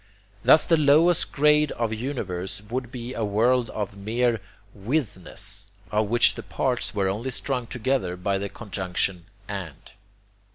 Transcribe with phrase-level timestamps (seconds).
[0.43, 4.41] Thus the lowest grade of universe would be a world of mere
[4.73, 9.91] WITHNESS, of which the parts were only strung together by the conjunction 'and.'